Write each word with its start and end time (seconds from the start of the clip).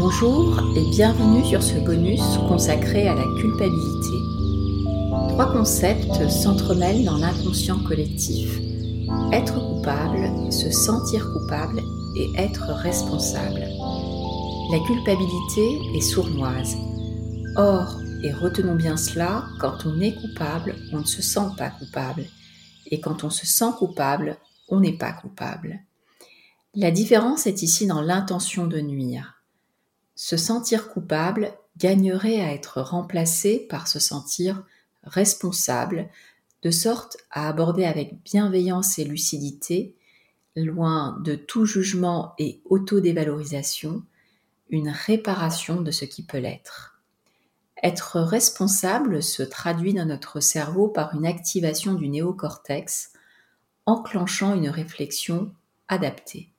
Bonjour 0.00 0.60
et 0.74 0.84
bienvenue 0.90 1.44
sur 1.44 1.62
ce 1.62 1.76
bonus 1.76 2.22
consacré 2.48 3.06
à 3.06 3.14
la 3.14 3.24
culpabilité. 3.40 4.18
Trois 5.28 5.52
concepts 5.52 6.28
s'entremêlent 6.28 7.04
dans 7.04 7.18
l'inconscient 7.18 7.78
collectif. 7.84 8.58
Être 9.32 9.54
coupable, 9.54 10.52
se 10.52 10.70
sentir 10.70 11.32
coupable 11.32 11.80
et 12.16 12.32
être 12.36 12.72
responsable. 12.82 13.60
La 14.72 14.78
culpabilité 14.86 15.78
est 15.94 16.00
sournoise. 16.00 16.76
Or, 17.56 18.00
et 18.24 18.32
retenons 18.32 18.74
bien 18.74 18.96
cela, 18.96 19.44
quand 19.60 19.86
on 19.86 20.00
est 20.00 20.14
coupable, 20.14 20.74
on 20.92 20.98
ne 20.98 21.04
se 21.04 21.22
sent 21.22 21.48
pas 21.56 21.70
coupable. 21.70 22.24
Et 22.86 22.98
quand 23.00 23.22
on 23.22 23.30
se 23.30 23.46
sent 23.46 23.72
coupable, 23.78 24.36
on 24.68 24.80
n'est 24.80 24.98
pas 24.98 25.12
coupable. 25.12 25.78
La 26.80 26.92
différence 26.92 27.48
est 27.48 27.62
ici 27.62 27.88
dans 27.88 28.00
l'intention 28.00 28.68
de 28.68 28.78
nuire 28.78 29.42
se 30.14 30.36
sentir 30.36 30.88
coupable 30.90 31.52
gagnerait 31.76 32.40
à 32.40 32.52
être 32.54 32.80
remplacé 32.80 33.66
par 33.68 33.88
se 33.88 33.98
sentir 33.98 34.62
responsable, 35.02 36.08
de 36.62 36.70
sorte 36.70 37.16
à 37.32 37.48
aborder 37.48 37.84
avec 37.84 38.22
bienveillance 38.22 38.96
et 39.00 39.04
lucidité, 39.04 39.96
loin 40.54 41.18
de 41.24 41.34
tout 41.34 41.66
jugement 41.66 42.34
et 42.38 42.62
autodévalorisation, 42.64 44.04
une 44.70 44.90
réparation 44.90 45.80
de 45.80 45.90
ce 45.90 46.04
qui 46.04 46.22
peut 46.22 46.38
l'être. 46.38 47.02
Être 47.82 48.20
responsable 48.20 49.20
se 49.20 49.42
traduit 49.42 49.94
dans 49.94 50.06
notre 50.06 50.38
cerveau 50.38 50.86
par 50.86 51.16
une 51.16 51.26
activation 51.26 51.94
du 51.94 52.08
néocortex, 52.08 53.14
enclenchant 53.84 54.54
une 54.54 54.68
réflexion 54.68 55.52
adaptée. 55.88 56.52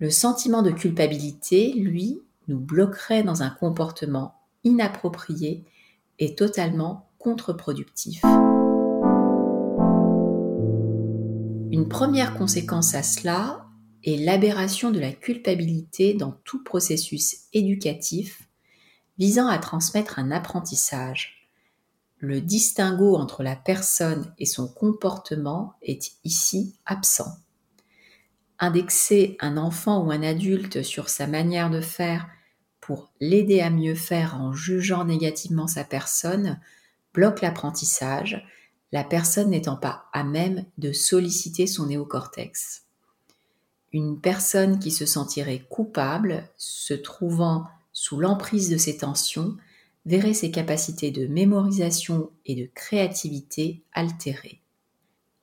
Le 0.00 0.10
sentiment 0.10 0.62
de 0.62 0.72
culpabilité, 0.72 1.72
lui, 1.72 2.20
nous 2.48 2.58
bloquerait 2.58 3.22
dans 3.22 3.44
un 3.44 3.50
comportement 3.50 4.34
inapproprié 4.64 5.64
et 6.18 6.34
totalement 6.34 7.08
contre-productif. 7.18 8.20
Une 11.70 11.86
première 11.88 12.36
conséquence 12.36 12.96
à 12.96 13.04
cela 13.04 13.66
est 14.02 14.16
l'aberration 14.16 14.90
de 14.90 14.98
la 14.98 15.12
culpabilité 15.12 16.14
dans 16.14 16.32
tout 16.44 16.64
processus 16.64 17.44
éducatif 17.52 18.48
visant 19.16 19.46
à 19.46 19.58
transmettre 19.58 20.18
un 20.18 20.32
apprentissage. 20.32 21.48
Le 22.18 22.40
distinguo 22.40 23.14
entre 23.16 23.44
la 23.44 23.54
personne 23.54 24.34
et 24.38 24.46
son 24.46 24.66
comportement 24.66 25.74
est 25.82 26.14
ici 26.24 26.74
absent 26.84 27.43
indexer 28.58 29.36
un 29.40 29.56
enfant 29.56 30.04
ou 30.04 30.10
un 30.10 30.22
adulte 30.22 30.82
sur 30.82 31.08
sa 31.08 31.26
manière 31.26 31.70
de 31.70 31.80
faire 31.80 32.28
pour 32.80 33.10
l'aider 33.20 33.60
à 33.60 33.70
mieux 33.70 33.94
faire 33.94 34.36
en 34.40 34.52
jugeant 34.52 35.04
négativement 35.04 35.66
sa 35.66 35.84
personne 35.84 36.60
bloque 37.14 37.40
l'apprentissage, 37.40 38.46
la 38.92 39.04
personne 39.04 39.50
n'étant 39.50 39.76
pas 39.76 40.06
à 40.12 40.22
même 40.24 40.66
de 40.78 40.92
solliciter 40.92 41.66
son 41.66 41.86
néocortex. 41.86 42.82
Une 43.92 44.20
personne 44.20 44.78
qui 44.78 44.90
se 44.90 45.06
sentirait 45.06 45.64
coupable, 45.70 46.48
se 46.56 46.94
trouvant 46.94 47.64
sous 47.92 48.18
l'emprise 48.20 48.68
de 48.68 48.76
ces 48.76 48.98
tensions, 48.98 49.56
verrait 50.04 50.34
ses 50.34 50.50
capacités 50.50 51.10
de 51.10 51.26
mémorisation 51.26 52.30
et 52.44 52.54
de 52.54 52.68
créativité 52.74 53.82
altérées. 53.92 54.60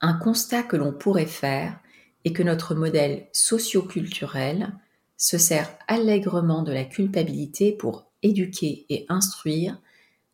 Un 0.00 0.14
constat 0.14 0.62
que 0.62 0.76
l'on 0.76 0.92
pourrait 0.92 1.26
faire 1.26 1.78
et 2.26 2.32
que 2.32 2.42
notre 2.42 2.74
modèle 2.74 3.28
socioculturel 3.32 4.74
se 5.16 5.38
sert 5.38 5.70
allègrement 5.86 6.64
de 6.64 6.72
la 6.72 6.84
culpabilité 6.84 7.70
pour 7.70 8.10
éduquer 8.20 8.84
et 8.88 9.06
instruire, 9.08 9.80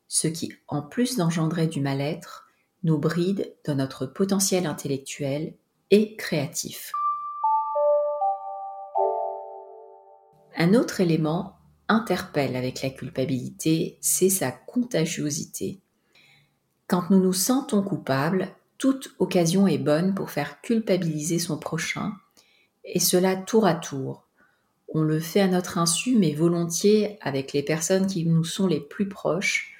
ce 0.08 0.26
qui, 0.26 0.54
en 0.69 0.81
plus 0.81 1.19
d'engendrer 1.19 1.66
du 1.66 1.82
mal-être, 1.82 2.47
nous 2.82 2.97
bride 2.97 3.54
dans 3.66 3.75
notre 3.75 4.06
potentiel 4.06 4.66
intellectuel 4.66 5.54
et 5.91 6.16
créatif. 6.16 6.92
Un 10.56 10.72
autre 10.72 11.02
élément 11.02 11.58
interpelle 11.88 12.56
avec 12.56 12.81
la 12.81 12.88
culpabilité, 12.88 13.98
c'est 14.00 14.31
sa 14.31 14.50
contagiosité. 14.50 15.82
Quand 16.86 17.10
nous 17.10 17.20
nous 17.20 17.34
sentons 17.34 17.82
coupables, 17.82 18.48
toute 18.82 19.15
occasion 19.20 19.69
est 19.69 19.78
bonne 19.78 20.12
pour 20.12 20.31
faire 20.31 20.60
culpabiliser 20.60 21.38
son 21.38 21.56
prochain, 21.56 22.15
et 22.84 22.98
cela 22.98 23.37
tour 23.37 23.65
à 23.65 23.76
tour. 23.76 24.26
On 24.88 25.03
le 25.03 25.20
fait 25.20 25.41
à 25.41 25.47
notre 25.47 25.78
insu, 25.78 26.16
mais 26.16 26.32
volontiers 26.32 27.16
avec 27.20 27.53
les 27.53 27.62
personnes 27.62 28.09
qui 28.09 28.26
nous 28.26 28.43
sont 28.43 28.66
les 28.66 28.81
plus 28.81 29.09
proches, 29.09 29.76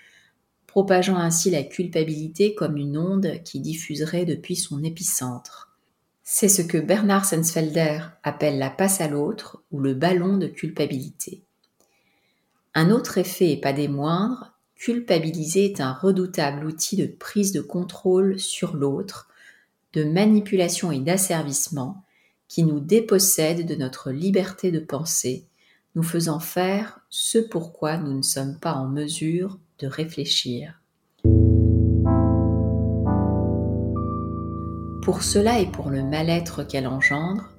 propageant 0.69 1.17
ainsi 1.17 1.51
la 1.51 1.65
culpabilité 1.65 2.55
comme 2.55 2.77
une 2.77 2.97
onde 2.97 3.43
qui 3.43 3.59
diffuserait 3.59 4.25
depuis 4.25 4.55
son 4.55 4.85
épicentre. 4.85 5.77
C'est 6.23 6.49
ce 6.49 6.63
que 6.63 6.79
Bernard 6.79 7.25
Sensfelder 7.25 8.03
appelle 8.23 8.61
la 8.61 8.71
passe 8.71 9.01
à 9.01 9.09
l'autre 9.09 9.65
ou 9.73 9.81
le 9.81 9.95
ballon 9.95 10.37
de 10.37 10.47
culpabilité. 10.47 11.43
Un 12.73 12.93
autre 12.93 13.19
effet, 13.19 13.51
et 13.51 13.61
pas 13.61 13.73
des 13.73 13.89
moindres, 13.89 14.52
culpabiliser 14.83 15.67
est 15.67 15.81
un 15.81 15.93
redoutable 15.93 16.67
outil 16.67 16.97
de 16.97 17.07
prise 17.07 17.53
de 17.53 17.61
contrôle 17.61 18.41
sur 18.41 18.75
l'autre, 18.75 19.29
de 19.93 20.03
manipulation 20.03 20.91
et 20.91 20.99
d'asservissement 20.99 22.03
qui 22.49 22.65
nous 22.65 22.81
dépossède 22.81 23.65
de 23.65 23.77
notre 23.77 24.11
liberté 24.11 24.73
de 24.73 24.81
penser, 24.81 25.47
nous 25.95 26.03
faisant 26.03 26.41
faire 26.41 26.99
ce 27.11 27.39
pourquoi 27.39 27.97
nous 27.97 28.13
ne 28.13 28.23
sommes 28.23 28.59
pas 28.59 28.73
en 28.73 28.89
mesure 28.89 29.61
de 29.79 29.87
réfléchir. 29.87 30.81
Pour 35.05 35.23
cela 35.23 35.61
et 35.61 35.71
pour 35.71 35.91
le 35.91 36.03
mal-être 36.03 36.65
qu'elle 36.65 36.89
engendre, 36.89 37.51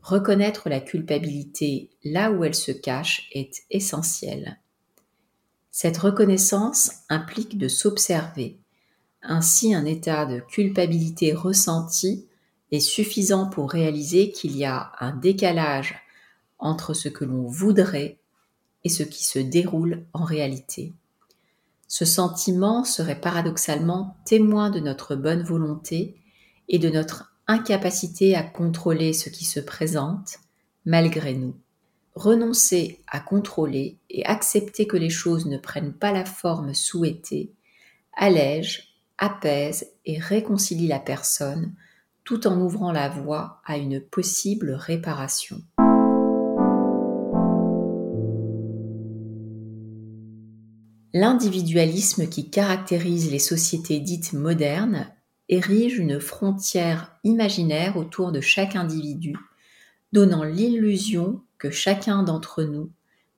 reconnaître 0.00 0.70
la 0.70 0.80
culpabilité 0.80 1.90
là 2.04 2.32
où 2.32 2.42
elle 2.42 2.54
se 2.54 2.72
cache 2.72 3.28
est 3.32 3.64
essentiel. 3.70 4.58
Cette 5.70 5.98
reconnaissance 5.98 6.92
implique 7.08 7.56
de 7.56 7.68
s'observer. 7.68 8.58
Ainsi, 9.22 9.74
un 9.74 9.84
état 9.84 10.26
de 10.26 10.40
culpabilité 10.40 11.32
ressenti 11.32 12.26
est 12.72 12.80
suffisant 12.80 13.48
pour 13.48 13.70
réaliser 13.70 14.30
qu'il 14.30 14.56
y 14.56 14.64
a 14.64 14.92
un 15.00 15.14
décalage 15.14 15.96
entre 16.58 16.94
ce 16.94 17.08
que 17.08 17.24
l'on 17.24 17.46
voudrait 17.46 18.18
et 18.84 18.88
ce 18.88 19.02
qui 19.02 19.24
se 19.24 19.38
déroule 19.38 20.04
en 20.12 20.24
réalité. 20.24 20.92
Ce 21.88 22.04
sentiment 22.04 22.84
serait 22.84 23.20
paradoxalement 23.20 24.16
témoin 24.24 24.70
de 24.70 24.80
notre 24.80 25.16
bonne 25.16 25.42
volonté 25.42 26.16
et 26.68 26.78
de 26.78 26.88
notre 26.88 27.32
incapacité 27.46 28.36
à 28.36 28.42
contrôler 28.42 29.12
ce 29.12 29.28
qui 29.28 29.44
se 29.44 29.60
présente 29.60 30.38
malgré 30.84 31.34
nous 31.34 31.56
renoncer 32.20 33.02
à 33.06 33.18
contrôler 33.20 33.98
et 34.10 34.24
accepter 34.26 34.86
que 34.86 34.96
les 34.96 35.10
choses 35.10 35.46
ne 35.46 35.56
prennent 35.56 35.94
pas 35.94 36.12
la 36.12 36.24
forme 36.24 36.74
souhaitée 36.74 37.52
allège, 38.14 38.94
apaise 39.18 39.86
et 40.04 40.18
réconcilie 40.18 40.86
la 40.86 40.98
personne 40.98 41.74
tout 42.24 42.46
en 42.46 42.60
ouvrant 42.60 42.92
la 42.92 43.08
voie 43.08 43.62
à 43.64 43.78
une 43.78 44.00
possible 44.00 44.72
réparation. 44.72 45.62
L'individualisme 51.12 52.28
qui 52.28 52.50
caractérise 52.50 53.32
les 53.32 53.40
sociétés 53.40 53.98
dites 53.98 54.32
modernes 54.32 55.08
érige 55.48 55.98
une 55.98 56.20
frontière 56.20 57.16
imaginaire 57.24 57.96
autour 57.96 58.30
de 58.30 58.40
chaque 58.40 58.76
individu, 58.76 59.34
donnant 60.12 60.44
l'illusion 60.44 61.42
que 61.60 61.70
chacun 61.70 62.24
d'entre 62.24 62.64
nous 62.64 62.90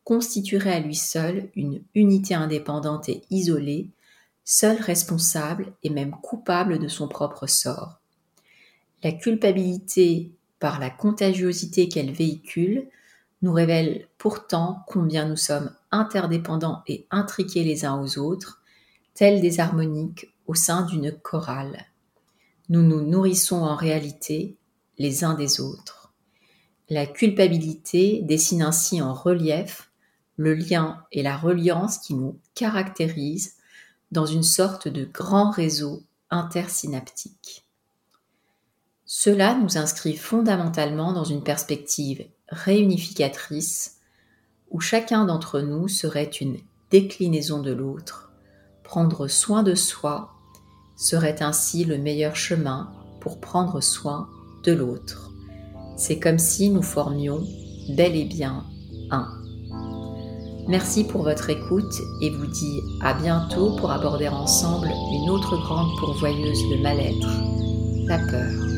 constituerait 0.05 0.73
à 0.73 0.81
lui 0.81 0.95
seul 0.95 1.51
une 1.55 1.83
unité 1.95 2.35
indépendante 2.35 3.09
et 3.09 3.23
isolée, 3.31 3.91
seul 4.45 4.81
responsable 4.81 5.75
et 5.83 5.91
même 5.91 6.13
coupable 6.23 6.79
de 6.79 6.89
son 6.89 7.09
propre 7.09 7.47
sort. 7.47 8.01
La 9.03 9.13
culpabilité, 9.13 10.33
par 10.61 10.79
la 10.79 10.91
contagiosité 10.91 11.89
qu'elle 11.89 12.13
véhicule, 12.13 12.89
nous 13.43 13.53
révèle 13.53 14.07
pourtant 14.19 14.85
combien 14.87 15.29
nous 15.29 15.37
sommes 15.37 15.75
interdépendants 15.91 16.83
et 16.87 17.07
intriqués 17.11 17.65
les 17.65 17.85
uns 17.85 18.01
aux 18.01 18.19
autres, 18.19 18.63
tels 19.15 19.41
des 19.41 19.59
harmoniques 19.59 20.33
au 20.47 20.55
sein 20.55 20.83
d'une 20.83 21.11
chorale. 21.11 21.87
Nous 22.69 22.83
nous 22.83 23.03
nourrissons 23.03 23.63
en 23.63 23.75
réalité 23.75 24.57
les 24.99 25.25
uns 25.25 25.35
des 25.35 25.61
autres. 25.61 26.02
La 26.93 27.07
culpabilité 27.07 28.21
dessine 28.21 28.61
ainsi 28.61 29.01
en 29.01 29.15
relief 29.15 29.91
le 30.37 30.53
lien 30.53 31.07
et 31.11 31.23
la 31.23 31.39
reliance 31.39 31.97
qui 31.97 32.13
nous 32.13 32.39
caractérisent 32.55 33.55
dans 34.11 34.27
une 34.27 34.43
sorte 34.43 34.89
de 34.89 35.07
grand 35.07 35.51
réseau 35.51 36.03
intersynaptique. 36.29 37.65
Cela 39.07 39.55
nous 39.55 39.79
inscrit 39.79 40.19
fondamentalement 40.19 41.15
dans 41.15 41.25
une 41.25 41.43
perspective 41.43 42.27
réunificatrice 42.51 43.97
où 44.71 44.79
chacun 44.79 45.25
d'entre 45.25 45.61
nous 45.63 45.89
serait 45.89 46.25
une 46.25 46.59
déclinaison 46.91 47.63
de 47.63 47.73
l'autre, 47.73 48.33
prendre 48.85 49.29
soin 49.29 49.63
de 49.63 49.75
soi 49.75 50.35
serait 50.99 51.43
ainsi 51.43 51.87
le 51.87 51.97
meilleur 51.97 52.37
chemin 52.37 52.93
pour 53.23 53.41
prendre 53.41 53.81
soin 53.81 54.29
de 54.65 54.73
l'autre. 54.73 55.32
C'est 56.05 56.19
comme 56.19 56.41
si 56.41 56.69
nous 56.69 56.83
formions 56.83 57.47
bel 57.91 58.17
et 58.17 58.25
bien 58.25 58.65
un. 59.13 59.29
Merci 60.67 61.05
pour 61.05 61.23
votre 61.23 61.49
écoute 61.49 61.95
et 62.21 62.31
vous 62.31 62.47
dis 62.49 62.81
à 63.03 63.15
bientôt 63.15 63.77
pour 63.77 63.93
aborder 63.93 64.27
ensemble 64.27 64.89
une 64.89 65.31
autre 65.31 65.57
grande 65.59 65.97
pourvoyeuse 66.01 66.71
de 66.71 66.83
mal-être, 66.83 67.29
la 68.09 68.19
peur. 68.19 68.72